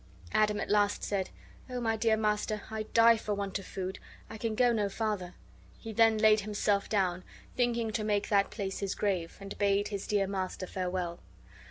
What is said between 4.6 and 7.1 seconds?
no farther!" He then laid himself